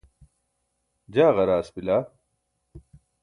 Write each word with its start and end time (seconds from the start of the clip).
jaa 1.13 1.35
ġaraas 1.37 1.67
bila 1.75 1.97